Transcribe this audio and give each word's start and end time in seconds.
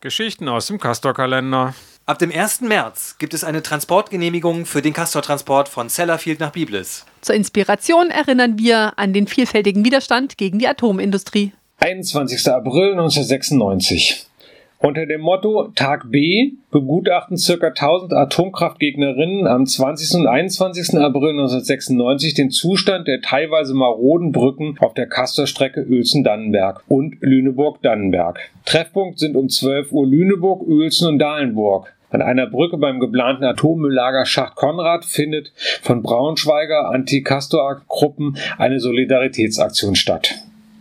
Geschichten 0.00 0.48
aus 0.48 0.66
dem 0.66 0.78
Castor-Kalender. 0.78 1.74
Ab 2.06 2.18
dem 2.18 2.32
1. 2.32 2.62
März 2.62 3.16
gibt 3.18 3.34
es 3.34 3.44
eine 3.44 3.62
Transportgenehmigung 3.62 4.64
für 4.64 4.80
den 4.80 4.94
Castor-Transport 4.94 5.68
von 5.68 5.90
Sellafield 5.90 6.40
nach 6.40 6.52
Biblis. 6.52 7.04
Zur 7.20 7.34
Inspiration 7.34 8.10
erinnern 8.10 8.58
wir 8.58 8.98
an 8.98 9.12
den 9.12 9.26
vielfältigen 9.26 9.84
Widerstand 9.84 10.38
gegen 10.38 10.58
die 10.58 10.66
Atomindustrie. 10.66 11.52
21. 11.80 12.48
April 12.48 12.92
1996. 12.92 14.29
Unter 14.82 15.04
dem 15.04 15.20
Motto 15.20 15.72
Tag 15.74 16.10
B 16.10 16.52
begutachten 16.70 17.36
ca. 17.36 17.66
1000 17.66 18.14
Atomkraftgegnerinnen 18.14 19.46
am 19.46 19.66
20. 19.66 20.20
und 20.20 20.26
21. 20.26 20.98
April 20.98 21.32
1996 21.32 22.32
den 22.32 22.50
Zustand 22.50 23.06
der 23.06 23.20
teilweise 23.20 23.74
maroden 23.74 24.32
Brücken 24.32 24.78
auf 24.80 24.94
der 24.94 25.06
Castor-Strecke 25.06 25.84
Uelzen-Dannenberg 25.86 26.82
und 26.88 27.16
Lüneburg-Dannenberg. 27.20 28.40
Treffpunkt 28.64 29.18
sind 29.18 29.36
um 29.36 29.50
12 29.50 29.92
Uhr 29.92 30.06
Lüneburg, 30.06 30.66
Uelzen 30.66 31.08
und 31.08 31.18
Dahlenburg. 31.18 31.92
An 32.08 32.22
einer 32.22 32.46
Brücke 32.46 32.78
beim 32.78 33.00
geplanten 33.00 33.44
Atommülllager 33.44 34.24
Schacht 34.24 34.56
Konrad 34.56 35.04
findet 35.04 35.52
von 35.82 36.02
Braunschweiger 36.02 36.90
Anti-Castor-Gruppen 36.90 38.38
eine 38.56 38.80
Solidaritätsaktion 38.80 39.94
statt. 39.94 40.39